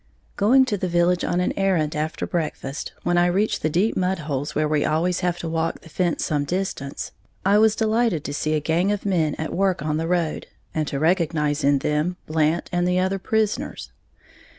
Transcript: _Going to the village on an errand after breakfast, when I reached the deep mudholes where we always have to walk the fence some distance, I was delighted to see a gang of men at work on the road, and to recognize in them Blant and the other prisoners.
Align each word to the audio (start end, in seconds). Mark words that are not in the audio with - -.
_Going 0.35 0.65
to 0.65 0.77
the 0.77 0.87
village 0.87 1.23
on 1.23 1.39
an 1.41 1.53
errand 1.55 1.95
after 1.95 2.25
breakfast, 2.25 2.91
when 3.03 3.19
I 3.19 3.27
reached 3.27 3.61
the 3.61 3.69
deep 3.69 3.95
mudholes 3.95 4.55
where 4.55 4.67
we 4.67 4.83
always 4.83 5.19
have 5.19 5.37
to 5.37 5.47
walk 5.47 5.81
the 5.81 5.89
fence 5.89 6.25
some 6.25 6.43
distance, 6.43 7.11
I 7.45 7.59
was 7.59 7.75
delighted 7.75 8.23
to 8.23 8.33
see 8.33 8.55
a 8.55 8.59
gang 8.59 8.91
of 8.91 9.05
men 9.05 9.35
at 9.35 9.53
work 9.53 9.83
on 9.83 9.97
the 9.97 10.07
road, 10.07 10.47
and 10.73 10.87
to 10.87 10.97
recognize 10.97 11.63
in 11.63 11.77
them 11.77 12.17
Blant 12.25 12.67
and 12.71 12.87
the 12.87 12.97
other 12.97 13.19
prisoners. 13.19 13.91